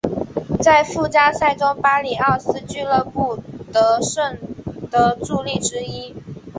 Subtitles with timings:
[0.63, 3.37] 在附加赛中巴里奥斯俱乐部
[3.71, 4.35] 得胜
[4.89, 6.15] 的助力之一。